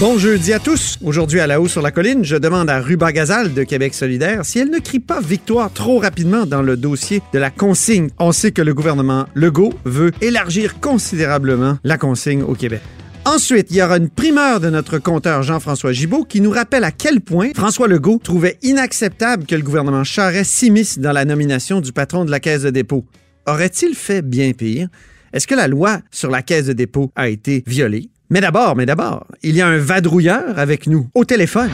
[0.00, 0.98] Bon jeudi à tous.
[1.04, 4.46] Aujourd'hui à la haut sur la colline, je demande à Ruba Gazal de Québec solidaire
[4.46, 8.08] si elle ne crie pas victoire trop rapidement dans le dossier de la consigne.
[8.18, 12.80] On sait que le gouvernement Legault veut élargir considérablement la consigne au Québec.
[13.26, 16.92] Ensuite, il y aura une primeur de notre compteur Jean-François Gibault qui nous rappelle à
[16.92, 21.92] quel point François Legault trouvait inacceptable que le gouvernement Charest s'immisce dans la nomination du
[21.92, 23.04] patron de la Caisse de dépôt.
[23.46, 24.88] Aurait-il fait bien pire?
[25.34, 28.08] Est-ce que la loi sur la Caisse de dépôt a été violée?
[28.32, 31.68] Mais d'abord, mais d'abord, il y a un vadrouilleur avec nous au téléphone.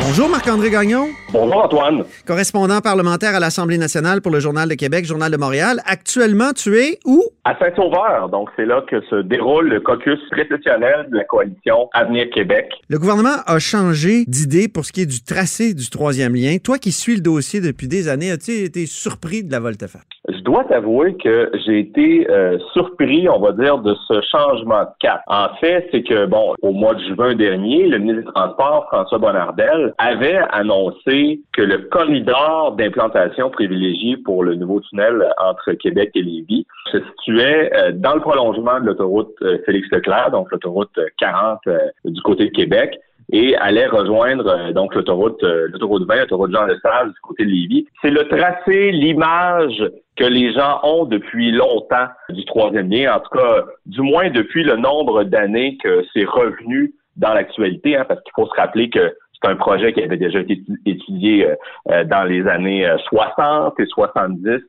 [0.00, 1.10] Bonjour Marc-André Gagnon.
[1.38, 2.04] Bonjour Antoine.
[2.26, 5.82] Correspondant parlementaire à l'Assemblée nationale pour le Journal de Québec, Journal de Montréal.
[5.84, 7.22] Actuellement, tu es où?
[7.44, 12.30] À Saint-Sauveur, donc c'est là que se déroule le caucus précessionnel de la coalition Avenir
[12.30, 12.70] Québec.
[12.88, 16.56] Le gouvernement a changé d'idée pour ce qui est du tracé du troisième lien.
[16.56, 20.06] Toi qui suis le dossier depuis des années, as-tu été surpris de la volte-face?
[20.28, 24.88] Je dois t'avouer que j'ai été euh, surpris, on va dire, de ce changement de
[24.98, 25.20] cap.
[25.28, 29.18] En fait, c'est que, bon, au mois de juin dernier, le ministre des Transports, François
[29.18, 36.22] Bonnardel, avait annoncé que le corridor d'implantation privilégié pour le nouveau tunnel entre Québec et
[36.22, 41.60] Lévis se situait euh, dans le prolongement de l'autoroute euh, Félix-Leclerc, donc l'autoroute 40
[42.04, 42.98] du côté de Québec
[43.32, 47.86] et allait rejoindre donc l'autoroute l'autoroute 20, l'autoroute Jean Lesage du côté de Lévis.
[48.00, 49.82] C'est le tracé, l'image
[50.16, 54.64] que les gens ont depuis longtemps du troisième lien, en tout cas, du moins depuis
[54.64, 59.14] le nombre d'années que c'est revenu dans l'actualité, hein, parce qu'il faut se rappeler que
[59.40, 61.48] c'est un projet qui avait déjà été étudié
[61.90, 64.60] euh, dans les années 60 et 70.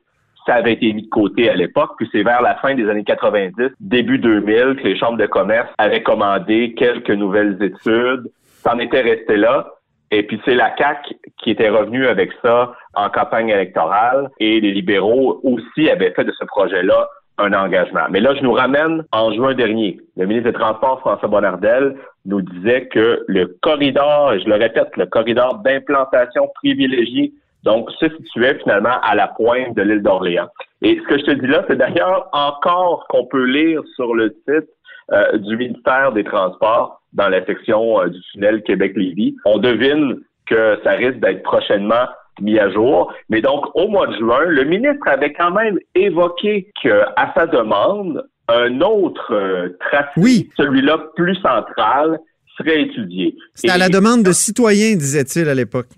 [0.46, 3.04] Ça avait été mis de côté à l'époque, puis c'est vers la fin des années
[3.04, 8.30] 90, début 2000, que les chambres de commerce avaient commandé quelques nouvelles études.
[8.62, 9.66] Ça en était resté là.
[10.10, 14.72] Et puis c'est la CAC qui était revenue avec ça en campagne électorale et les
[14.72, 18.06] libéraux aussi avaient fait de ce projet-là un engagement.
[18.10, 19.98] Mais là, je nous ramène en juin dernier.
[20.16, 24.96] Le ministre des Transports, François Bonnardel, nous disait que le corridor, et je le répète,
[24.96, 27.32] le corridor d'implantation privilégié,
[27.64, 30.48] donc, se situait finalement à la pointe de l'île d'Orléans.
[30.82, 34.30] Et ce que je te dis là, c'est d'ailleurs encore qu'on peut lire sur le
[34.48, 34.68] site
[35.12, 39.36] euh, du ministère des Transports dans la section euh, du tunnel Québec-Lévis.
[39.44, 42.06] On devine que ça risque d'être prochainement
[42.40, 43.12] mis à jour.
[43.28, 48.26] Mais donc, au mois de juin, le ministre avait quand même évoqué qu'à sa demande,
[48.48, 52.18] un autre euh, tracé, celui-là plus central,
[52.56, 53.36] serait étudié.
[53.54, 55.88] C'était à la demande de citoyens, disait-il à l'époque.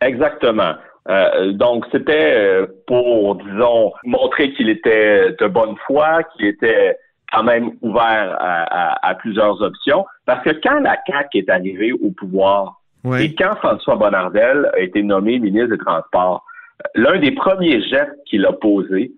[0.00, 0.74] Exactement.
[1.08, 6.96] Euh, donc, c'était pour, disons, montrer qu'il était de bonne foi, qu'il était
[7.32, 10.04] quand même ouvert à, plusieurs options.
[10.26, 15.02] Parce que quand la CAQ est arrivée au pouvoir et quand François Bonnardel a été
[15.02, 16.44] nommé ministre des Transports,
[16.94, 19.12] l'un des premiers gestes qu'il a posé,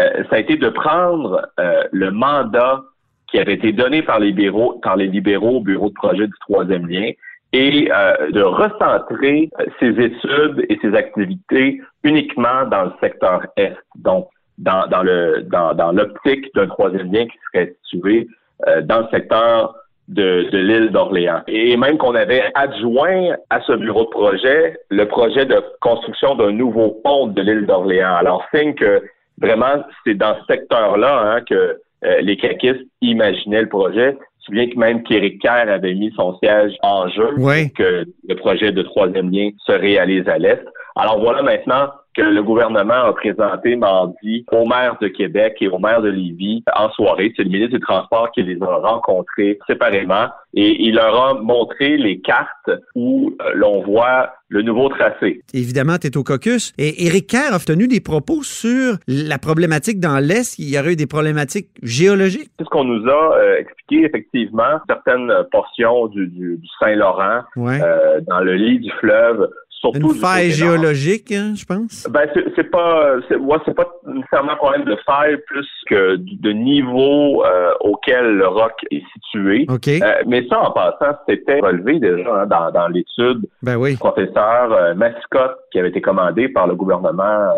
[0.00, 2.82] euh, ça a été de prendre euh, le mandat
[3.28, 6.34] qui avait été donné par les libéraux, par les libéraux au bureau de projet du
[6.40, 7.10] troisième lien
[7.52, 13.76] et euh, de recentrer ses études et ses activités uniquement dans le secteur Est.
[13.96, 18.28] Donc, dans, dans le dans, dans l'optique d'un troisième lien qui serait situé
[18.66, 19.74] euh, dans le secteur
[20.08, 21.42] de, de l'île d'Orléans.
[21.48, 26.52] Et même qu'on avait adjoint à ce bureau de projet le projet de construction d'un
[26.52, 28.14] nouveau pont de l'île d'Orléans.
[28.16, 29.02] Alors, signe que
[29.40, 34.16] vraiment, c'est dans ce secteur-là hein, que euh, les caquistes imaginaient le projet.
[34.40, 37.30] Tu souviens que même qu'Éric Kerr avait mis son siège en jeu
[37.76, 40.62] que le projet de troisième lien se réalise à l'Est.
[40.94, 45.78] Alors voilà maintenant que le gouvernement a présenté mardi au maire de Québec et au
[45.78, 47.32] maire de Lévis en soirée.
[47.36, 51.98] C'est le ministre du Transport qui les a rencontrés séparément et il leur a montré
[51.98, 55.42] les cartes où euh, l'on voit le nouveau tracé.
[55.52, 56.72] Évidemment, tu es au caucus.
[56.78, 60.58] Et Éric Kerr a tenu des propos sur la problématique dans l'Est.
[60.58, 62.50] Il y aurait eu des problématiques géologiques.
[62.58, 64.80] C'est ce qu'on nous a euh, expliqué, effectivement.
[64.88, 69.50] Certaines portions du, Saint-Laurent, euh, dans le lit du fleuve,
[69.94, 72.06] une faille géologique, hein, je pense?
[72.10, 77.72] Ben c'est pas, c'est pas nécessairement un problème de faille plus que de niveau euh,
[77.80, 79.66] auquel le roc est situé.
[79.68, 83.92] Euh, mais ça, en passant, c'était relevé déjà hein, dans, dans l'étude ben oui.
[83.92, 87.52] du professeur euh, Mascotte qui avait été commandé par le gouvernement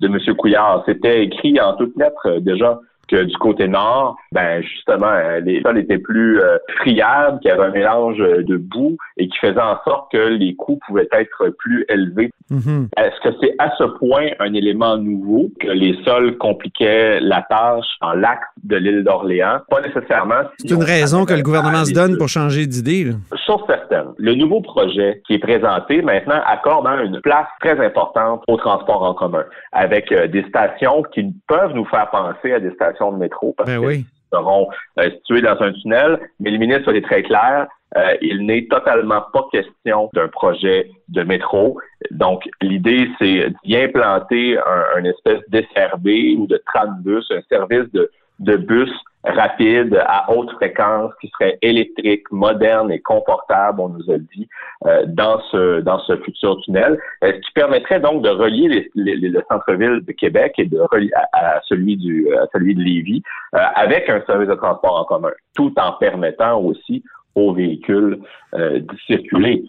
[0.00, 0.18] de M.
[0.36, 0.82] Couillard.
[0.86, 2.78] C'était écrit en toutes lettres déjà
[3.10, 5.12] que du côté nord, ben justement,
[5.42, 6.40] les sols étaient plus
[6.78, 10.54] friables, qu'il y avait un mélange de boue et qui faisait en sorte que les
[10.54, 12.32] coûts pouvaient être plus élevés.
[12.50, 12.88] Mm-hmm.
[12.96, 17.86] Est-ce que c'est à ce point un élément nouveau que les sols compliquaient la tâche
[18.00, 19.60] en lac de l'île d'Orléans?
[19.68, 20.42] Pas nécessairement.
[20.58, 23.12] c'est une raison que le gouvernement se donne pour changer d'idée.
[23.46, 24.06] Chose certaine.
[24.18, 29.02] Le nouveau projet qui est présenté maintenant accorde hein, une place très importante au transport
[29.02, 33.16] en commun, avec euh, des stations qui peuvent nous faire penser à des stations de
[33.16, 34.04] métro parce ben oui.
[34.32, 34.68] seront
[34.98, 36.20] euh, situées dans un tunnel.
[36.38, 37.66] Mais le ministre est très clair.
[37.96, 41.80] Euh, il n'est totalement pas question d'un projet de métro.
[42.12, 44.58] Donc, l'idée, c'est d'y implanter
[44.96, 48.90] un, espèce d'SRB ou de tram-bus, un service de, de bus
[49.24, 54.48] rapide, à haute fréquence, qui serait électrique, moderne et confortable, on nous a dit,
[54.86, 59.16] euh, dans ce dans ce futur tunnel, euh, ce qui permettrait donc de relier les,
[59.16, 63.22] le centre-ville de Québec et de relier à, celui du à celui de Lévis
[63.54, 67.04] euh, avec un service de transport en commun, tout en permettant aussi
[67.40, 68.18] aux véhicules
[68.54, 69.62] euh, circuler.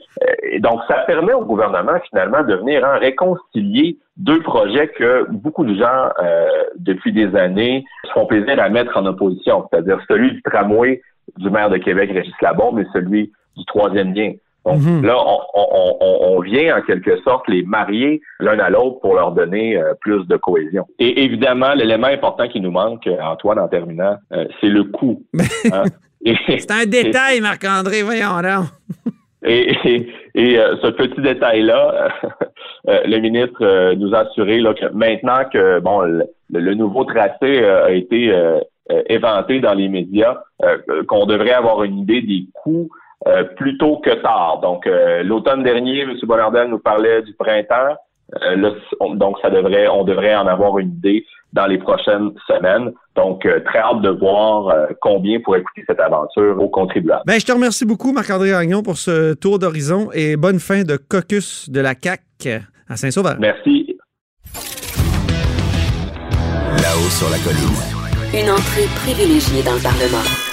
[0.43, 5.63] Et donc, ça permet au gouvernement finalement de venir en réconcilier deux projets que beaucoup
[5.65, 6.47] de gens, euh,
[6.77, 11.01] depuis des années, se font plaisir à mettre en opposition, c'est-à-dire celui du tramway
[11.37, 14.33] du maire de Québec, Régis Labombe, et celui du troisième lien.
[14.65, 15.03] Donc mhm.
[15.05, 15.15] là,
[15.55, 20.27] on, vient en quelque sorte les marier l'un à l'autre pour leur donner euh, plus
[20.27, 20.85] de cohésion.
[20.99, 24.17] Et évidemment, l'élément important qui nous manque, Antoine, en terminant,
[24.59, 25.23] c'est le coût.
[25.71, 25.83] Hein.
[26.25, 28.63] C'est un détail, Marc-André, voyons là.
[29.43, 29.71] Et,
[30.35, 32.09] et, euh, ce petit détail-là,
[32.89, 37.65] euh, le ministre euh, nous a assuré là, que maintenant que bon le, nouveau tracé
[37.65, 38.31] a été
[39.07, 40.37] éventé dans les médias,
[41.07, 42.89] qu'on devrait avoir une idée des coûts
[43.55, 44.59] plus tôt que tard.
[44.61, 44.85] Donc
[45.23, 46.13] l'automne dernier, M.
[46.23, 47.95] Bonardel nous parlait du printemps.
[49.15, 52.91] Donc ça devrait, on devrait en avoir une idée dans les prochaines semaines.
[53.15, 57.23] Donc, euh, très hâte de voir euh, combien pourrait coûter cette aventure aux contribuables.
[57.25, 60.95] Ben, je te remercie beaucoup, Marc-André Agnon, pour ce tour d'horizon et bonne fin de
[60.95, 62.21] caucus de la CAC
[62.89, 63.35] à Saint-Sauveur.
[63.39, 63.97] Merci.
[66.81, 67.77] Là-haut sur la colline.
[68.33, 70.50] Une entrée privilégiée dans le Parlement.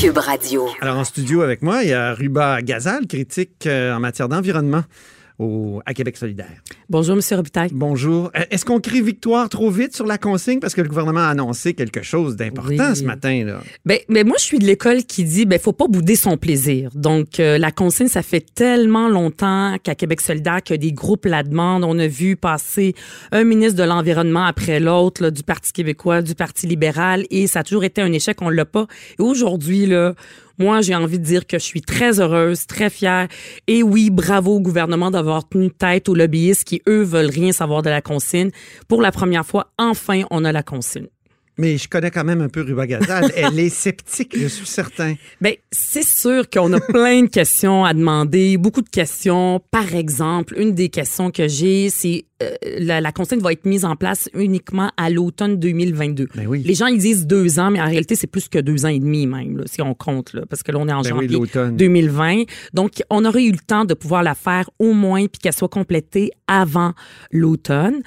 [0.00, 0.68] Cube Radio.
[0.80, 4.82] Alors, en studio avec moi, il y a Ruba Gazal, critique euh, en matière d'environnement
[5.84, 6.62] à Québec solidaire.
[6.88, 7.22] Bonjour, M.
[7.36, 7.70] Robitaille.
[7.72, 8.30] Bonjour.
[8.36, 10.60] Euh, est-ce qu'on crie victoire trop vite sur la consigne?
[10.60, 13.44] Parce que le gouvernement a annoncé quelque chose d'important ce matin?
[13.44, 13.60] Là?
[13.84, 16.90] Ben, ben, moi, je suis de l'école qui dit ben faut pas bouder son plaisir.
[16.94, 21.42] Donc, euh, la consigne, ça fait tellement longtemps qu'à Québec solidaire que des groupes la
[21.42, 21.84] demandent.
[21.84, 22.94] On a vu passer
[23.32, 27.64] un ministre de l'Environnement après l'autre, du Parti québécois, du Parti libéral, et ça a
[27.64, 28.40] toujours été un échec.
[28.42, 28.86] On l'a pas.
[29.18, 30.14] Et aujourd'hui, là,
[30.58, 33.28] moi, j'ai envie de dire que je suis très heureuse, très fière.
[33.66, 37.82] Et oui, bravo au gouvernement d'avoir tenu tête aux lobbyistes qui, eux, veulent rien savoir
[37.82, 38.50] de la consigne.
[38.88, 41.08] Pour la première fois, enfin, on a la consigne.
[41.58, 43.30] Mais je connais quand même un peu Ruba Gazal.
[43.36, 45.14] Elle est sceptique, je suis certain.
[45.40, 49.60] Bien, c'est sûr qu'on a plein de questions à demander, beaucoup de questions.
[49.70, 53.84] Par exemple, une des questions que j'ai, c'est euh, la, la, consigne va être mise
[53.84, 56.28] en place uniquement à l'automne 2022.
[56.34, 56.62] Ben oui.
[56.64, 58.98] Les gens ils disent deux ans, mais en réalité c'est plus que deux ans et
[58.98, 61.38] demi même, si on compte, là, parce que là on est en ben janvier
[61.72, 62.42] 2020.
[62.72, 65.68] Donc on aurait eu le temps de pouvoir la faire au moins puis qu'elle soit
[65.68, 66.92] complétée avant
[67.30, 68.02] l'automne.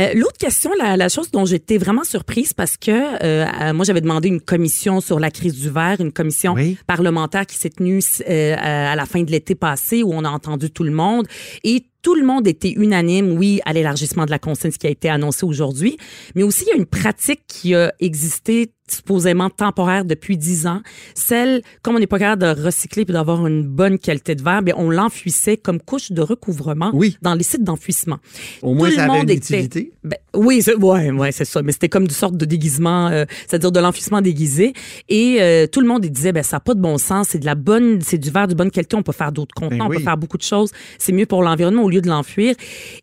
[0.00, 4.00] Euh, L'autre question, la, la, chose dont j'étais vraiment surprise parce que euh, moi j'avais
[4.00, 6.54] demandé une commission sur la crise du verre, une commission
[6.86, 10.70] parlementaire qui s'est tenue euh, à la fin de l'été passé où on a entendu
[10.70, 11.26] tout le monde.
[11.64, 15.08] Et tout le monde était unanime, oui, à l'élargissement de la consigne qui a été
[15.08, 15.96] annoncé aujourd'hui,
[16.36, 20.80] mais aussi il y a une pratique qui a existé supposément temporaire depuis dix ans.
[21.14, 24.62] Celle, comme on n'est pas capable de recycler puis d'avoir une bonne qualité de verre,
[24.62, 27.16] bien, on l'enfuissait comme couche de recouvrement oui.
[27.22, 28.18] dans les sites d'enfouissement.
[28.62, 29.92] Au moins, ça avait une utilité.
[30.04, 31.62] Ben, oui, c'est, ouais, ouais, ça.
[31.62, 34.72] Mais c'était comme une sorte de déguisement, euh, c'est-à-dire de l'enfouissement déguisé.
[35.08, 37.28] Et euh, tout le monde disait, ben ça n'a pas de bon sens.
[37.30, 38.96] C'est de la bonne, c'est du verre de bonne qualité.
[38.96, 40.70] On peut faire d'autres contenants, ben on peut faire beaucoup de choses.
[40.98, 42.54] C'est mieux pour l'environnement au lieu de l'enfuir.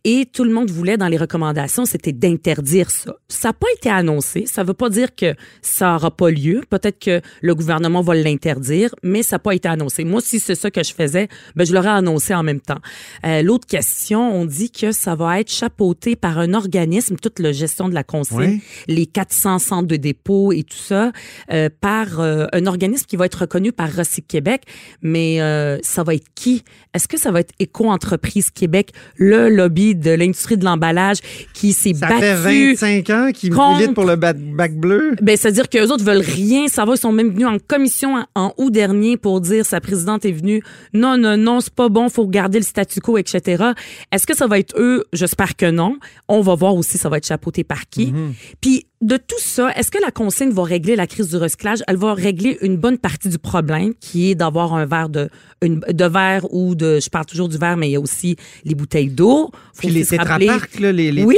[0.03, 3.15] Et tout le monde voulait, dans les recommandations, c'était d'interdire ça.
[3.27, 4.45] Ça n'a pas été annoncé.
[4.45, 6.61] Ça ne veut pas dire que ça n'aura pas lieu.
[6.69, 10.03] Peut-être que le gouvernement va l'interdire, mais ça n'a pas été annoncé.
[10.03, 12.79] Moi, si c'est ça que je faisais, ben, je l'aurais annoncé en même temps.
[13.25, 17.51] Euh, L'autre question, on dit que ça va être chapeauté par un organisme, toute la
[17.51, 21.11] gestion de la consigne, les 400 centres de dépôt et tout ça,
[21.51, 24.63] euh, par euh, un organisme qui va être reconnu par Recyc Québec.
[25.01, 25.39] Mais
[25.83, 26.63] ça va être qui?
[26.93, 31.17] Est-ce que ça va être Éco-entreprise Québec Québec, le lobby de l'industrie de l'emballage
[31.53, 32.13] qui s'est battu.
[32.13, 35.15] Ça fait 25 ans qu'ils militent pour le bac bleu.
[35.21, 36.97] Ben, c'est-à-dire qu'eux autres veulent rien savoir.
[36.97, 40.61] Ils sont même venus en commission en, août dernier pour dire sa présidente est venue.
[40.93, 43.63] Non, non, non, c'est pas bon, faut garder le statu quo, etc.
[44.11, 45.03] Est-ce que ça va être eux?
[45.13, 45.97] J'espère que non.
[46.27, 48.07] On va voir aussi ça va être chapeauté par qui.
[48.07, 48.33] Mm-hmm.
[48.61, 51.79] Puis de tout ça, est-ce que la consigne va régler la crise du recyclage?
[51.87, 55.29] Elle va régler une bonne partie du problème, qui est d'avoir un verre de,
[55.61, 58.37] une, de verre ou de, je parle toujours du verre, mais il y a aussi
[58.63, 59.51] les bouteilles d'eau.
[59.77, 61.37] Puis les tétraparcs, là, les, les oui.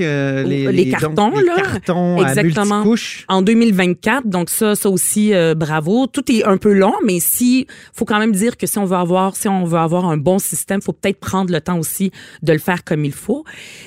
[0.00, 1.56] Euh, les, les, cartons, les là.
[1.56, 2.84] cartons Exactement.
[3.28, 6.06] À en 2024, donc ça, ça aussi, euh, bravo.
[6.06, 8.96] Tout est un peu long, mais si, faut quand même dire que si on veut
[8.96, 12.52] avoir, si on veut avoir un bon système, faut peut-être prendre le temps aussi de
[12.52, 13.44] le faire comme il faut.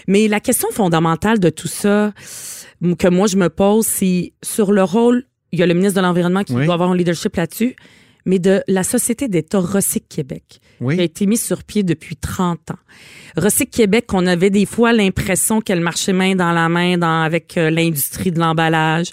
[0.07, 2.11] Mais la question fondamentale de tout ça,
[2.97, 6.05] que moi je me pose, c'est sur le rôle, il y a le ministre de
[6.05, 7.75] l'Environnement qui doit avoir un leadership là-dessus,
[8.25, 12.71] mais de la Société d'État Recyc Québec, qui a été mise sur pied depuis 30
[12.71, 12.79] ans.
[13.37, 17.57] Recyc Québec, on avait des fois l'impression qu'elle marchait main dans la main dans, avec
[17.57, 19.07] euh, l'industrie de l'emballage.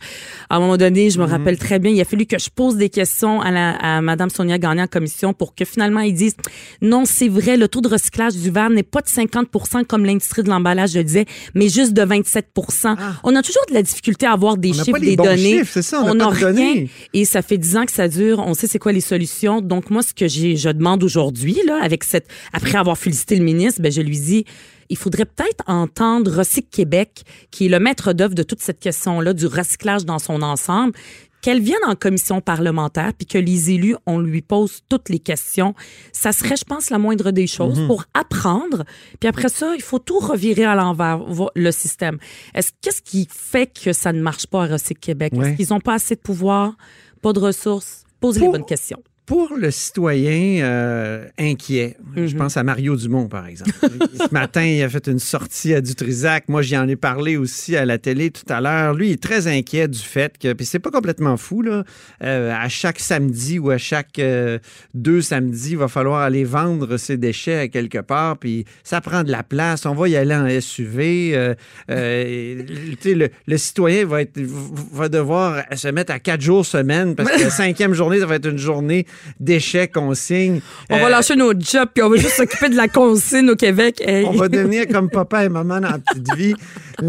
[0.49, 1.33] À un moment donné, je me mhm.
[1.33, 4.31] rappelle très bien, il a fallu que je pose des questions à, la, à Mme
[4.31, 6.37] Sonia Gagné en commission pour que finalement ils disent
[6.81, 10.43] non, c'est vrai, le taux de recyclage du verre n'est pas de 50% comme l'industrie
[10.43, 12.49] de l'emballage le disait, mais juste de 27
[12.85, 12.97] ah.
[13.25, 15.65] On a toujours de la difficulté à avoir des chiffres, des données.
[15.65, 16.87] ça, on, n'a rien.
[17.13, 18.39] Et ça fait 10 ans que ça dure.
[18.47, 19.61] On sait c'est quoi les solutions.
[19.61, 23.83] Donc moi, ce que je demande aujourd'hui, là, avec cette, après avoir félicité le ministre,
[23.83, 24.45] ben je lui dit
[24.89, 29.33] il faudrait peut-être entendre Recyc Québec, qui est le maître d'œuvre de toute cette question-là
[29.33, 30.93] du recyclage dans son ensemble,
[31.41, 35.75] qu'elle vienne en commission parlementaire puis que les élus, on lui pose toutes les questions.
[36.13, 37.89] Ça serait, je pense, la moindre des choses mhm.
[37.89, 38.85] pour apprendre.
[39.19, 41.21] Puis après ça, il faut tout revirer à l'envers,
[41.55, 42.19] le système.
[42.55, 45.33] Est-ce Qu'est-ce qui fait que ça ne marche pas à Recyc Québec?
[45.35, 46.77] Est-ce qu'ils n'ont pas assez de pouvoir,
[47.23, 48.05] pas de ressources?
[48.23, 49.03] Posez les bonnes questions.
[49.25, 52.35] Pour le citoyen euh, inquiet, je mhm.
[52.35, 53.71] pense à Mario Dumont, par exemple.
[53.81, 56.49] Ce matin, il a fait une sortie à Dutrisac.
[56.49, 58.95] Moi, j'y en ai parlé aussi à la télé tout à l'heure.
[58.95, 61.85] Lui, il est très inquiet du fait que, puis c'est pas complètement fou, là,
[62.25, 64.59] euh, à chaque samedi ou à chaque euh,
[64.93, 69.23] deux samedis, il va falloir aller vendre ses déchets à quelque part, puis ça prend
[69.23, 69.87] de la place.
[69.87, 71.55] On va y aller en SUV.
[71.89, 77.41] le, le, citoyen va, être, va devoir se mettre à quatre jours semaine parce que
[77.41, 79.07] la cinquième journée, ça va être une journée
[79.41, 80.61] déchets, consignes.
[80.91, 83.57] On va euh, lâcher nos jobs puis on va juste s'occuper de la consigne au
[83.57, 84.03] Québec.
[84.07, 86.55] On va devenir comme papa et maman dans la petite vie.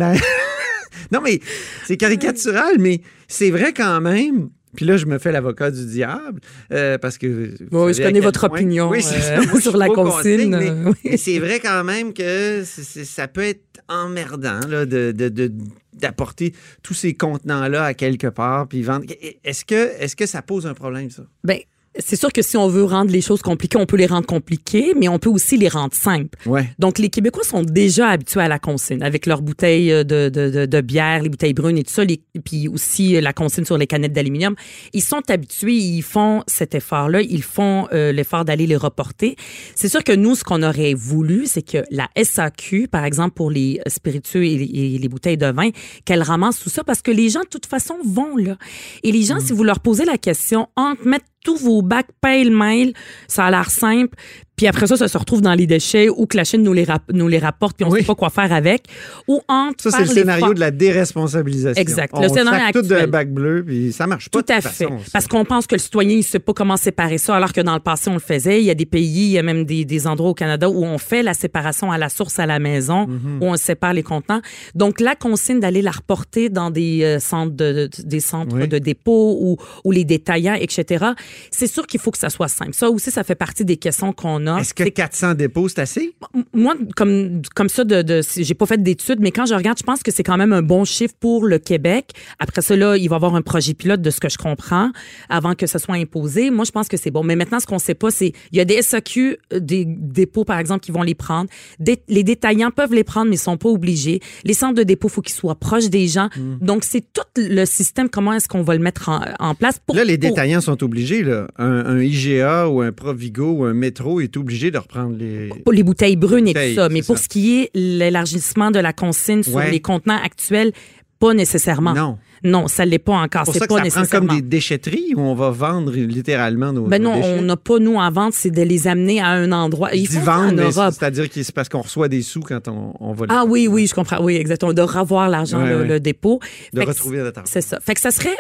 [1.12, 1.40] non, mais
[1.86, 4.50] c'est caricatural, mais c'est vrai quand même.
[4.76, 6.40] Puis là, je me fais l'avocat du diable
[6.72, 7.54] euh, parce que.
[7.72, 10.56] Oui, je connais votre opinion euh, sur la consigne.
[11.04, 15.52] mais, c'est vrai quand même que ça peut être emmerdant là, de, de,
[15.94, 19.06] d'apporter tous ces contenants-là à quelque part puis vendre.
[19.44, 21.24] Est-ce que, est-ce que ça pose un problème, ça?
[21.44, 21.60] Bien,
[22.00, 24.94] c'est sûr que si on veut rendre les choses compliquées, on peut les rendre compliquées,
[25.00, 26.38] mais on peut aussi les rendre simples.
[26.46, 26.70] Ouais.
[26.80, 30.82] Donc, les Québécois sont déjà habitués à la consigne, avec leurs bouteilles de, de, de,
[30.82, 34.14] bière, les bouteilles brunes et tout ça, les, puis aussi la consigne sur les canettes
[34.14, 34.56] d'aluminium.
[34.94, 39.36] Ils sont habitués, ils font cet effort-là, ils font euh, l'effort d'aller les reporter.
[39.76, 43.52] C'est sûr que nous, ce qu'on aurait voulu, c'est que la SAQ, par exemple, pour
[43.52, 45.70] les spiritueux et les, les bouteilles de vin,
[46.06, 48.58] qu'elle ramasse tout ça, parce que les gens, de toute façon, vont là.
[49.04, 49.42] Et les gens, mm.
[49.42, 52.94] si vous leur posez la question, entre mettre tous vos bacs pêle-mêle.
[53.28, 54.18] Ça a l'air simple.
[54.56, 56.86] Puis après ça, ça se retrouve dans les déchets ou que la Chine nous les,
[57.12, 58.84] nous les rapporte puis on ne sait pas quoi faire avec.
[59.28, 61.82] Ou entre Ça, c'est le scénario de la déresponsabilisation.
[61.82, 62.14] Exact.
[62.20, 62.84] le scénario actuel.
[62.84, 64.42] tout d'un bac bleu puis ça marche pas.
[64.42, 64.88] Tout à fait.
[65.12, 67.62] Parce qu'on pense que le citoyen, il ne sait pas comment séparer ça, alors que
[67.62, 68.62] dans le passé, on le faisait.
[68.62, 70.84] Il y a des pays, il y a même des, des endroits au Canada où
[70.84, 73.42] on fait la séparation à la source à la maison, mhm.
[73.42, 74.42] où on sépare les contenants.
[74.76, 79.38] Donc, la consigne d'aller la reporter dans des euh, centres de, des centres de dépôt
[79.40, 81.06] ou, ou les détaillants, etc.,
[81.52, 82.74] c'est sûr qu'il faut que ça soit simple.
[82.74, 84.60] Ça aussi, ça fait partie des questions qu'on a.
[84.60, 86.16] Est-ce que 400 dépôts, c'est assez?
[86.54, 89.84] Moi, comme, comme ça, de, de j'ai pas fait d'études, mais quand je regarde, je
[89.84, 92.12] pense que c'est quand même un bon chiffre pour le Québec.
[92.40, 94.92] Après ça, là, il va y avoir un projet pilote de ce que je comprends
[95.30, 96.50] avant que ce soit imposé.
[96.52, 97.24] Moi, je pense que c'est bon.
[97.24, 100.46] Mais maintenant, ce qu'on sait pas, c'est il y a des SAQ, euh, des dépôts,
[100.46, 101.50] par exemple, qui vont les prendre.
[101.80, 104.20] les détaillants peuvent les prendre, mais ils sont pas obligés.
[104.44, 106.30] Les centres de dépôt, faut qu'ils soient proches des gens.
[106.36, 106.58] Hmm.
[106.62, 108.10] Donc, c'est tout le système.
[108.10, 109.10] Comment est-ce qu'on va le mettre
[109.40, 109.80] en, place?
[109.86, 111.24] Pour, là, les détaillants sont obligés.
[111.24, 111.48] Là.
[111.58, 115.50] Un, IGA ou un Provigo ou un métro est obligé de reprendre les...
[115.64, 116.90] Pour les bouteilles brunes et tout ça.
[116.90, 120.72] Mais pour ce qui est l'élargissement de la consigne sur les contenants actuels,
[121.20, 121.94] pas nécessairement.
[121.94, 122.18] Non.
[122.44, 123.46] Non, ça l'est pas encore.
[123.46, 124.28] C'est pas ça nécessairement.
[124.28, 127.96] comme des déchetteries où on va vendre littéralement nos, ben non, on n'a pas nous
[127.96, 129.94] en vente, c'est de les amener à un endroit.
[129.94, 130.94] Ils vendre en Europe.
[130.98, 133.26] C'est-à-dire que c'est parce qu'on reçoit des sous quand on, on va.
[133.30, 134.22] Ah oui, oui, je comprends.
[134.22, 134.74] Oui, exactement.
[134.74, 136.40] De revoir l'argent, le, dépôt.
[136.74, 137.52] De retrouver notre argent.
[137.52, 137.80] C'est ça.
[137.80, 138.36] Fait que ça serait,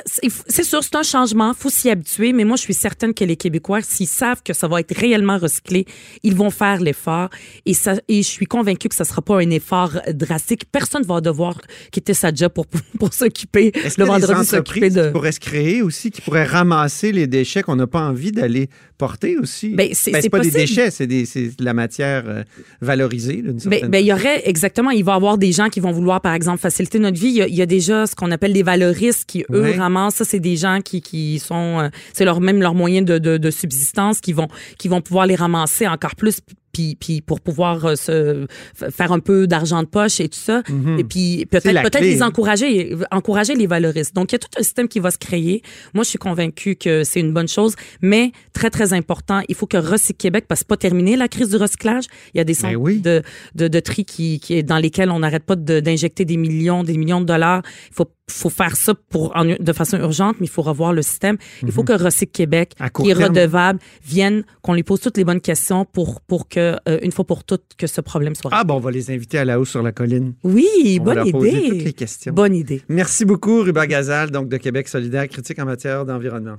[0.47, 1.53] c'est sûr, c'est un changement.
[1.53, 2.33] Faut s'y habituer.
[2.33, 5.37] Mais moi, je suis certaine que les Québécois, s'ils savent que ça va être réellement
[5.37, 5.85] recyclé,
[6.23, 7.29] ils vont faire l'effort.
[7.65, 10.65] Et ça, et je suis convaincue que ça sera pas un effort drastique.
[10.71, 11.57] Personne va devoir
[11.91, 12.65] quitter sa job pour,
[12.99, 15.07] pour s'occuper le vendredi s'occuper de.
[15.07, 18.69] Qui pourrait se créer aussi, qui pourrait ramasser les déchets qu'on n'a pas envie d'aller
[18.97, 19.69] porter aussi?
[19.69, 22.43] Ben, c'est ben, pas des déchets, c'est de la matière euh,
[22.81, 23.43] valorisée.
[23.65, 26.21] Ben, ben, il y aurait exactement, il va y avoir des gens qui vont vouloir,
[26.21, 27.43] par exemple, faciliter notre vie.
[27.47, 30.15] Il y a, déjà ce qu'on appelle des valoristes qui, eux, ramassent.
[30.15, 33.37] Ça, c'est des gens qui, qui sont, euh, c'est leur même leur moyen de, de,
[33.37, 34.47] de subsistance, qui vont,
[34.77, 36.39] qui vont pouvoir les ramasser encore plus
[36.73, 38.45] puis, puis pour pouvoir euh, se
[38.89, 40.63] faire un peu d'argent de poche et tout ça.
[40.67, 40.99] Mhm.
[40.99, 44.15] Et puis peut-être peut-être les encourager, encourager les valoristes.
[44.15, 45.61] Donc il y a tout un système qui va se créer.
[45.93, 49.67] Moi, je suis convaincue que c'est une bonne chose, mais très très important, il faut
[49.67, 52.05] que Recyc Québec, parce que pas terminé la crise du recyclage.
[52.33, 53.21] Il y a des ben centres de,
[53.55, 57.21] de, de, tri qui, qui dans lesquels on n'arrête pas d'injecter des millions, des millions
[57.21, 57.61] de dollars.
[57.91, 61.37] Il faut faut faire ça pour de façon urgente, mais il faut revoir le système.
[61.61, 61.87] Il faut mhm.
[61.87, 66.21] que Recyc Québec, qui est redevable, vienne, qu'on lui pose toutes les bonnes questions pour,
[66.21, 68.91] pour que, euh, une fois pour toutes, que ce problème soit Ah bon, on va
[68.91, 70.33] les inviter à la hausse sur la colline.
[70.43, 71.31] Oui, on bonne va idée.
[71.31, 72.33] Poser toutes les questions.
[72.33, 72.81] Bonne idée.
[72.87, 76.57] Merci beaucoup, Ruba Gazal, donc de Québec solidaire, critique en matière d'environnement.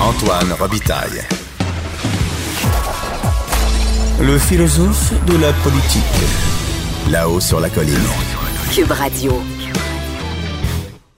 [0.00, 1.22] Antoine Robitaille.
[4.20, 6.02] Le philosophe de la politique.
[7.10, 8.35] Là-haut sur la colline.
[8.72, 9.32] Cube Radio.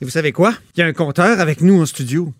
[0.00, 0.54] Et vous savez quoi?
[0.76, 2.32] Il y a un compteur avec nous en studio.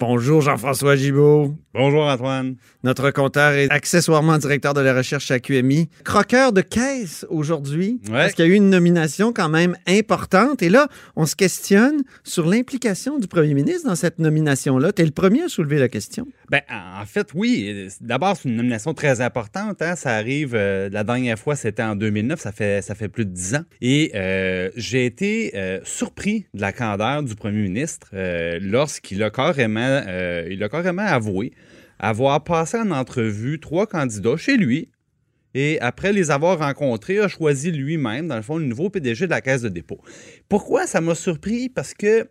[0.00, 1.54] Bonjour Jean-François Gibault.
[1.74, 2.54] Bonjour Antoine.
[2.84, 5.88] Notre compteur est accessoirement directeur de la recherche à QMI.
[6.04, 8.00] Croqueur de caisse aujourd'hui.
[8.08, 10.62] Parce qu'il y a eu une nomination quand même importante.
[10.62, 14.92] Et là, on se questionne sur l'implication du premier ministre dans cette nomination-là.
[14.92, 16.28] Tu es le premier à soulever la question.
[16.48, 17.88] Ben, en fait, oui.
[18.00, 19.82] D'abord, c'est une nomination très importante.
[19.82, 19.96] Hein.
[19.96, 22.38] Ça arrive, euh, la dernière fois, c'était en 2009.
[22.38, 23.64] Ça fait, ça fait plus de dix ans.
[23.80, 28.10] Et euh, j'ai été euh, surpris de la candeur du premier ministre
[28.60, 30.02] lorsqu'il a carrément,
[30.48, 31.52] il a carrément avoué
[31.98, 34.90] avoir passé en entrevue trois candidats chez lui
[35.54, 39.30] et après les avoir rencontrés, a choisi lui-même, dans le fond, le nouveau PDG de
[39.30, 40.00] la Caisse de dépôt.
[40.48, 41.68] Pourquoi ça m'a surpris?
[41.68, 42.28] Parce que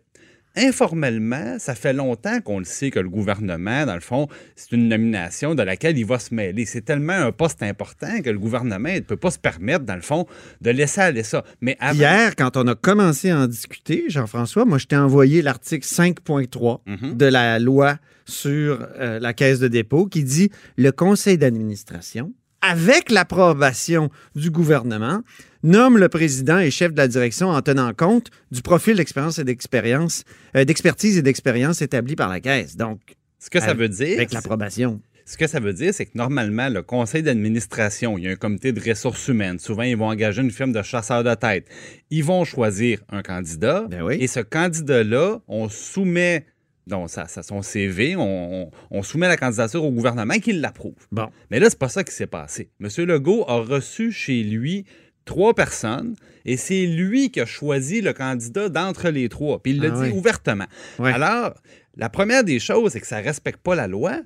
[0.56, 4.88] informellement, ça fait longtemps qu'on le sait que le gouvernement, dans le fond, c'est une
[4.88, 6.64] nomination de laquelle il va se mêler.
[6.64, 10.02] C'est tellement un poste important que le gouvernement ne peut pas se permettre, dans le
[10.02, 10.26] fond,
[10.60, 11.44] de laisser aller ça.
[11.60, 15.86] Mais Hier, quand on a commencé à en discuter, Jean-François, moi, je t'ai envoyé l'article
[15.86, 17.16] 5.3 mhm.
[17.16, 22.32] de la loi sur euh, la caisse de dépôt qui dit le conseil d'administration,
[22.64, 25.22] avec l'approbation du gouvernement,
[25.62, 29.44] nomme le président et chef de la direction en tenant compte du profil d'expérience et
[29.44, 30.24] d'expérience,
[30.56, 32.76] euh, d'expertise et d'expérience établi par la caisse.
[32.76, 33.00] Donc,
[33.38, 35.00] ce que ça veut dire, avec l'approbation.
[35.26, 38.36] Ce que ça veut dire, c'est que normalement, le conseil d'administration, il y a un
[38.36, 39.58] comité de ressources humaines.
[39.58, 41.66] Souvent, ils vont engager une firme de chasseurs de tête.
[42.10, 43.86] Ils vont choisir un candidat.
[43.88, 44.18] Ben oui.
[44.20, 46.44] Et ce candidat-là, on soumet
[46.86, 48.70] donc, ça, ça, son CV, on,
[49.02, 51.06] soumet la candidature au gouvernement qui l'approuve.
[51.10, 51.28] Bon.
[51.50, 52.70] Mais là, c'est pas ça qui s'est passé.
[52.80, 52.88] M.
[53.06, 54.84] Legault a reçu chez lui
[55.24, 59.62] trois personnes et c'est lui qui a choisi le candidat d'entre les trois.
[59.62, 60.66] Puis il l'a ah dit ouvertement.
[60.98, 61.54] Alors,
[61.96, 64.20] la première des choses, c'est que ça ne respecte pas la loi.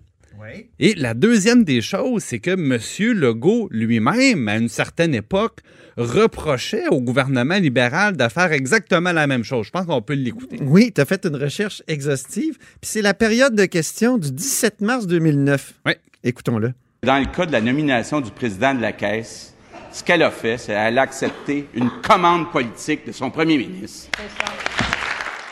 [0.79, 2.79] Et la deuxième des choses, c'est que M.
[3.18, 5.61] Legault lui-même, à une certaine époque,
[5.98, 9.66] reprochait au gouvernement libéral de faire exactement la même chose.
[9.66, 10.58] Je pense qu'on peut l'écouter.
[10.62, 12.56] Oui, tu as fait une recherche exhaustive.
[12.58, 15.74] Puis c'est la période de questions du 17 mars 2009.
[15.87, 15.92] Oui.
[16.22, 16.72] Écoutons-le.
[17.02, 19.54] Dans le cas de la nomination du président de la Caisse,
[19.92, 24.11] ce qu'elle a fait, c'est qu'elle a accepté une commande politique de son premier ministre.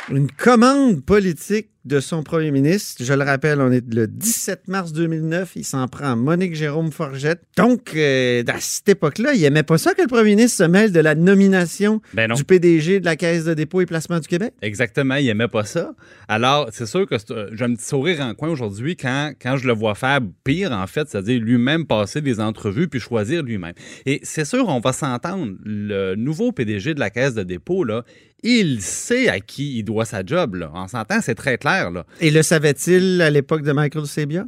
[0.08, 3.04] Une commande politique de son premier ministre.
[3.04, 5.52] Je le rappelle, on est le 17 mars 2009.
[5.54, 7.40] Il s'en prend Monique Jérôme Forgette.
[7.56, 10.92] Donc, euh, à cette époque-là, il aimait pas ça que le premier ministre se mêle
[10.92, 14.52] de la nomination ben du PDG de la Caisse de dépôt et placement du Québec.
[14.62, 15.92] Exactement, il aimait pas ça.
[16.26, 19.68] Alors, c'est sûr que euh, j'ai un petit sourire en coin aujourd'hui quand, quand je
[19.68, 23.74] le vois faire pire, en fait, c'est-à-dire lui-même passer des entrevues puis choisir lui-même.
[24.06, 25.52] Et c'est sûr, on va s'entendre.
[25.64, 28.04] Le nouveau PDG de la Caisse de dépôt, là,
[28.42, 30.54] il sait à qui il doit sa job.
[30.54, 30.70] Là.
[30.74, 31.75] On s'entend, c'est très clair.
[32.20, 34.46] Et le savait-il à l'époque de Michael Sebia?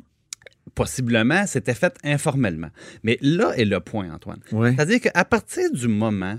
[0.74, 2.70] Possiblement, c'était fait informellement.
[3.02, 4.40] Mais là est le point, Antoine.
[4.50, 6.38] C'est-à-dire qu'à partir du moment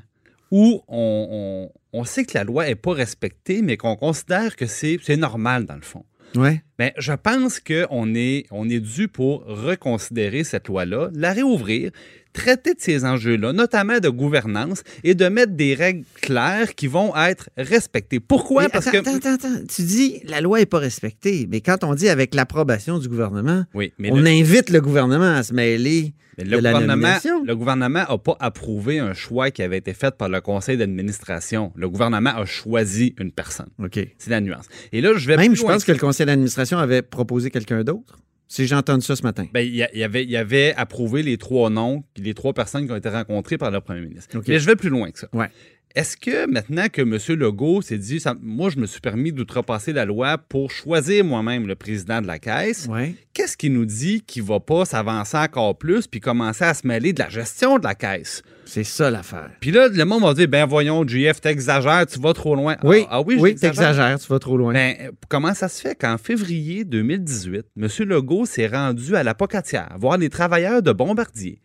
[0.52, 5.66] où on, sait que la loi n'est pas respectée, mais qu'on considère que c'est normal
[5.66, 6.06] dans le fond.
[6.36, 6.62] Ouais.
[6.78, 11.92] Ben, je pense qu'on est, on est dû pour reconsidérer cette loi-là, la réouvrir,
[12.34, 17.16] traiter de ces enjeux-là, notamment de gouvernance, et de mettre des règles claires qui vont
[17.16, 18.20] être respectées.
[18.20, 18.70] Pourquoi?
[18.70, 18.98] Parce que...
[18.98, 19.66] Attends, attends, attends.
[19.68, 23.66] Tu dis la loi n'est pas respectée, mais quand on dit avec l'approbation du gouvernement,
[23.74, 26.14] oui, mais on invite le gouvernement à se mêler
[26.44, 30.42] le, gouvernement, le gouvernement n'a pas approuvé un choix qui avait été fait par le
[30.42, 31.72] conseil d'administration.
[31.76, 33.70] Le gouvernement a choisi une personne.
[33.84, 34.00] OK.
[34.18, 34.66] C'est la nuance.
[34.92, 38.18] Et là, je vais Même, je pense que le conseil d'administration avait proposé quelqu'un d'autre.
[38.50, 39.46] Si j'ai entendu ça ce matin.
[39.54, 42.96] Ben, il, y avait, il avait approuvé les trois noms, les trois personnes qui ont
[42.96, 44.38] été rencontrées par le premier ministre.
[44.48, 45.28] Mais je vais plus loin que ça.
[45.34, 45.52] Ouais.
[45.96, 47.18] Est-ce que maintenant que M.
[47.40, 51.76] Legault s'est dit, moi, je me suis permis d'outrepasser la loi pour choisir moi-même le
[51.76, 52.88] président de la Caisse,
[53.34, 56.86] qu'est-ce qui nous dit qu'il ne va pas s'avancer encore plus puis commencer à se
[56.86, 58.44] mêler de la gestion de la Caisse?
[58.66, 59.50] C'est ça l'affaire.
[59.62, 62.76] Puis là, le monde va dire, ben voyons, JF, t'exagères, tu vas trop loin.
[62.84, 64.74] Oui, ah, ah oui, oui t'exagères, tu vas trop loin.
[64.74, 64.96] Ben,
[65.28, 67.88] comment ça se fait qu'en février 2018, M.
[68.08, 71.60] Legault s'est rendu à la Pocatière voir les travailleurs de Bombardier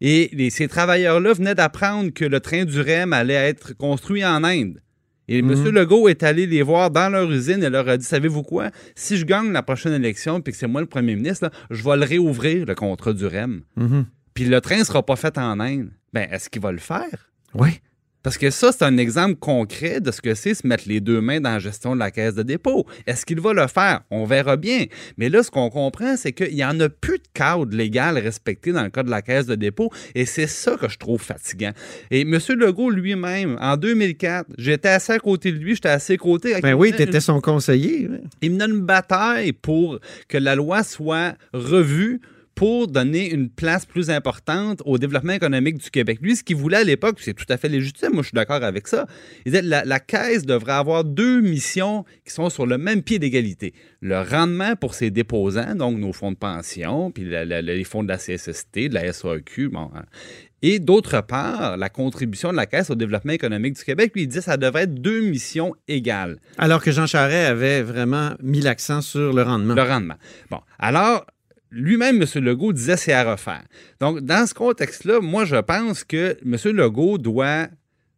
[0.00, 4.80] et ces travailleurs-là venaient d'apprendre que le train du REM allait être construit en Inde.
[5.30, 5.46] Et M.
[5.46, 5.68] Mhm.
[5.68, 8.70] Legault est allé les voir dans leur usine et leur a dit Savez-vous quoi?
[8.96, 11.96] Si je gagne la prochaine élection puis que c'est moi le premier ministre, je vais
[11.96, 13.62] le réouvrir, le contrat du REM.
[13.76, 14.06] Mhm.
[14.34, 15.90] Puis le train ne sera pas fait en Inde.
[16.12, 17.30] Ben, est-ce qu'il va le faire?
[17.54, 17.78] Oui.
[18.22, 21.20] Parce que ça, c'est un exemple concret de ce que c'est se mettre les deux
[21.20, 22.86] mains dans la gestion de la caisse de dépôt.
[23.06, 24.02] Est-ce qu'il va le faire?
[24.10, 24.84] On verra bien.
[25.16, 28.72] Mais là, ce qu'on comprend, c'est qu'il n'y en a plus de cadre légal respecté
[28.72, 29.90] dans le cas de la caisse de dépôt.
[30.14, 31.72] Et c'est ça que je trouve fatigant.
[32.10, 32.38] Et M.
[32.56, 36.60] Legault lui-même, en 2004, j'étais assez à côté de lui, j'étais assez à côté.
[36.60, 38.08] Ben oui, tu étais son conseiller.
[38.42, 42.20] Il me donne une bataille pour que la loi soit revue
[42.60, 46.18] pour donner une place plus importante au développement économique du Québec.
[46.20, 48.62] Lui, ce qu'il voulait à l'époque, c'est tout à fait légitime, moi je suis d'accord
[48.62, 49.06] avec ça,
[49.46, 53.18] il disait la, la Caisse devrait avoir deux missions qui sont sur le même pied
[53.18, 53.72] d'égalité.
[54.02, 58.18] Le rendement pour ses déposants, donc nos fonds de pension, puis les fonds de la
[58.18, 60.04] CSST, de la SAQ, bon, hein.
[60.60, 64.28] et d'autre part, la contribution de la Caisse au développement économique du Québec, lui, il
[64.28, 66.38] dit que ça devrait être deux missions égales.
[66.58, 69.72] Alors que Jean Charest avait vraiment mis l'accent sur le rendement.
[69.72, 70.16] Le rendement.
[70.50, 71.24] Bon, alors,
[71.70, 72.44] lui-même, M.
[72.44, 73.62] Legault disait c'est à refaire.
[74.00, 76.56] Donc, dans ce contexte-là, moi, je pense que M.
[76.76, 77.68] Legault doit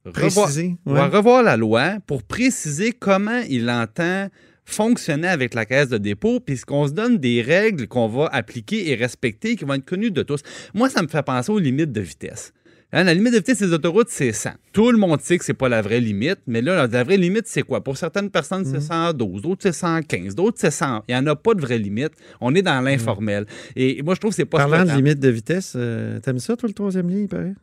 [0.05, 0.51] revoir,
[0.87, 4.29] doit revoir la loi pour préciser comment il entend
[4.65, 8.95] fonctionner avec la caisse de dépôt, puisqu'on se donne des règles qu'on va appliquer et
[8.95, 10.41] respecter qui vont être connues de tous.
[10.73, 12.53] Moi, ça me fait penser aux limites de vitesse.
[12.95, 14.51] Hein, la limite de vitesse des autoroutes, c'est 100.
[14.75, 17.47] Tout le monde sait que c'est pas la vraie limite, mais là, la vraie limite,
[17.47, 17.83] c'est quoi?
[17.83, 19.41] Pour certaines personnes, c'est 112, mhm.
[19.41, 21.05] d'autres, c'est 115, d'autres, c'est 100.
[21.09, 22.13] Il n'y en a pas de vraie limite.
[22.39, 23.47] On est dans l'informel.
[23.77, 26.55] Et moi, je trouve que c'est pas Parlant de limite de vitesse, euh, t'aimes ça,
[26.55, 27.55] toi, le troisième lien, il paraît?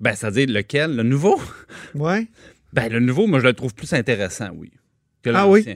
[0.00, 0.96] Ben, c'est-à-dire lequel?
[0.96, 1.38] Le nouveau?
[1.94, 2.26] Ouais.
[2.72, 4.70] Ben, le nouveau, moi, je le trouve plus intéressant, oui.
[5.26, 5.66] ah oui?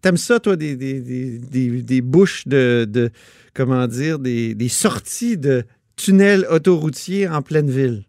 [0.00, 3.10] T'aimes ça, toi, des, des, des, des, bouches de, de,
[3.54, 5.62] comment dire, des, des sorties de
[5.94, 8.02] tunnels autoroutiers en pleine ville?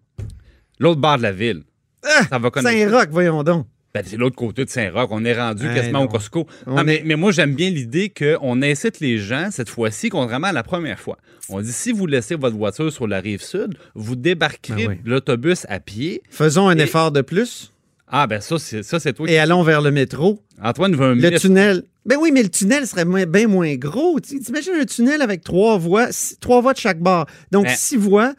[0.79, 1.63] L'autre bord de la ville.
[2.03, 3.67] Ah, Saint-Roch, voyons donc.
[3.93, 5.09] Ben, c'est l'autre côté de Saint-Roch.
[5.11, 6.47] On est rendu quasiment au Costco.
[6.65, 10.63] mais, mais, moi, j'aime bien l'idée qu'on incite les gens, cette fois-ci, contrairement à la
[10.63, 11.17] première fois.
[11.49, 15.67] On dit si vous laissez votre voiture sur la rive sud, vous débarquerez ben l'autobus
[15.69, 16.23] à pied.
[16.29, 17.71] Faisons un effort de plus.
[18.07, 19.29] Ah, ben ça, c'est, ça, c'est toi.
[19.29, 20.39] Et allons vers le métro.
[20.63, 21.83] Antoine veut un Le tunnel.
[22.05, 24.19] Ben oui, mais le tunnel serait bien moins gros.
[24.19, 26.07] T'imagines un tunnel avec trois voies,
[26.39, 27.25] trois voies de chaque bord.
[27.51, 27.75] Donc, ben.
[27.75, 28.33] six voies.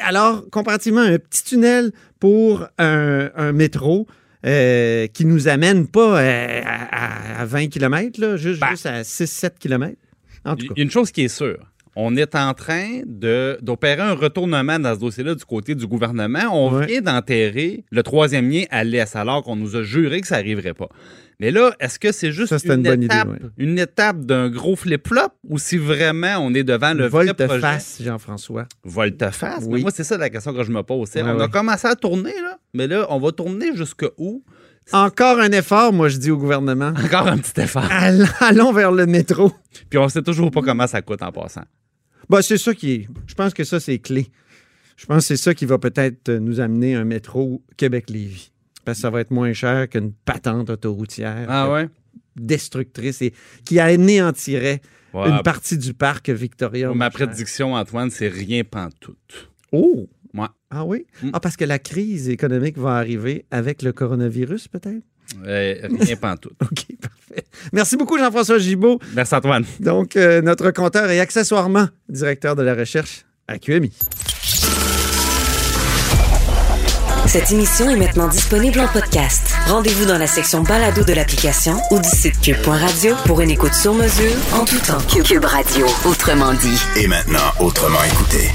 [0.00, 4.06] alors, comparativement à un petit tunnel pour un, métro,
[4.44, 8.70] euh, qui nous amène pas euh, à, 20 km, là, juste, ben.
[8.70, 9.94] juste à 6-7 km.
[10.44, 10.72] En tout cas.
[10.76, 14.78] Il y a une chose qui est sûre on est en train d'opérer un retournement
[14.78, 16.48] dans ce dossier-là du côté du gouvernement.
[16.52, 20.36] On vient d'enterrer le troisième lien à l'Est, alors qu'on nous a juré que ça
[20.36, 20.88] n'arriverait pas.
[21.40, 23.28] Mais là, est-ce que c'est juste une, étape,
[23.58, 27.46] une, étape, d'un gros flip-flop ou si vraiment on est devant le vrai projet?
[27.48, 28.66] Volte-face, Jean-François.
[28.84, 29.64] Volte-face?
[29.66, 29.82] Oui.
[29.82, 31.10] Moi, c'est ça la question que je me pose.
[31.16, 34.44] on a commencé à tourner, là, mais là, on va tourner jusqu'où?
[34.92, 36.92] Encore un effort, moi, je dis au gouvernement.
[37.04, 37.88] Encore un petit effort.
[38.40, 39.52] Allons vers le métro.
[39.90, 41.62] Puis on sait toujours pas comment ça coûte en passant.
[42.28, 43.08] Bah, c'est ça qui est.
[43.26, 44.28] Je pense que ça, c'est clé.
[44.96, 48.52] Je pense que c'est ça qui va peut-être nous amener un métro Québec-Lévis.
[48.84, 51.46] Parce que ça va être moins cher qu'une patente autoroutière.
[51.48, 51.84] Ah
[52.34, 54.80] destructrice et qui anéantirait
[55.14, 56.92] une partie du parc Victoria.
[56.94, 59.50] Ma prédiction, Antoine, c'est rien pantoute.
[59.70, 60.08] Oh!
[60.32, 60.50] Moi.
[60.70, 61.04] Ah oui?
[61.22, 61.30] Mm.
[61.34, 65.04] Ah, parce que la crise économique va arriver avec le coronavirus, peut-être?
[65.44, 66.56] Euh, rien pantoute.
[66.62, 66.86] OK,
[67.32, 67.46] parfait.
[67.72, 68.98] Merci beaucoup, Jean-François Gibault.
[69.14, 69.64] Merci, Antoine.
[69.80, 73.92] Donc, euh, notre compteur et accessoirement directeur de la recherche à QMI.
[77.26, 79.54] Cette émission est maintenant disponible en podcast.
[79.66, 83.94] Rendez-vous dans la section balado de l'application ou du site cube.radio pour une écoute sur
[83.94, 85.00] mesure en tout temps.
[85.08, 86.78] Cube Radio, autrement dit.
[87.00, 88.50] Et maintenant, autrement écouté.